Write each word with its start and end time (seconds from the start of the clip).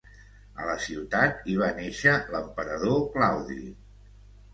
A 0.61 0.69
la 0.69 0.77
ciutat 0.85 1.43
hi 1.51 1.57
va 1.59 1.67
néixer 1.79 2.13
l'emperador 2.37 2.97
Claudi. 3.17 3.59